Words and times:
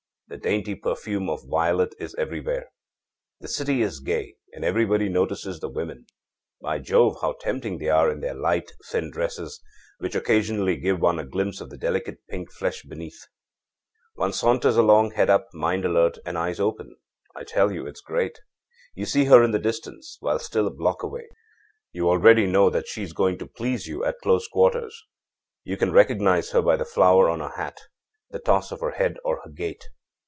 The 0.27 0.37
dainty 0.37 0.75
perfume 0.75 1.29
of 1.29 1.41
violet 1.49 1.93
is 1.99 2.15
everywhere. 2.15 2.71
The 3.41 3.49
city 3.49 3.81
is 3.81 3.99
gay, 3.99 4.35
and 4.53 4.63
everybody 4.63 5.09
notices 5.09 5.59
the 5.59 5.67
women. 5.67 6.05
By 6.61 6.79
Jove, 6.79 7.17
how 7.21 7.33
tempting 7.41 7.79
they 7.79 7.89
are 7.89 8.09
in 8.09 8.21
their 8.21 8.33
light, 8.33 8.71
thin 8.89 9.11
dresses, 9.11 9.59
which 9.97 10.15
occasionally 10.15 10.77
give 10.77 11.01
one 11.01 11.19
a 11.19 11.25
glimpse 11.25 11.59
of 11.59 11.69
the 11.69 11.77
delicate 11.77 12.19
pink 12.29 12.49
flesh 12.49 12.83
beneath! 12.83 13.27
âOne 14.17 14.33
saunters 14.33 14.77
along, 14.77 15.11
head 15.11 15.29
up, 15.29 15.49
mind 15.53 15.83
alert, 15.83 16.17
and 16.25 16.37
eyes 16.37 16.61
open. 16.61 16.95
I 17.35 17.43
tell 17.43 17.73
you 17.73 17.85
it's 17.85 17.99
great! 17.99 18.39
You 18.95 19.05
see 19.05 19.25
her 19.25 19.43
in 19.43 19.51
the 19.51 19.59
distance, 19.59 20.15
while 20.21 20.39
still 20.39 20.65
a 20.65 20.71
block 20.73 21.03
away; 21.03 21.27
you 21.91 22.07
already 22.07 22.45
know 22.47 22.69
that 22.69 22.87
she 22.87 23.03
is 23.03 23.11
going 23.11 23.37
to 23.39 23.45
please 23.47 23.85
you 23.85 24.05
at 24.05 24.21
closer 24.23 24.47
quarters. 24.49 25.03
You 25.65 25.75
can 25.75 25.91
recognize 25.91 26.51
her 26.51 26.61
by 26.61 26.77
the 26.77 26.85
flower 26.85 27.29
on 27.29 27.41
her 27.41 27.51
hat, 27.57 27.81
the 28.29 28.39
toss 28.39 28.71
of 28.71 28.79
her 28.79 28.91
head, 28.91 29.17
or 29.25 29.41
her 29.43 29.49
gait. 29.49 29.89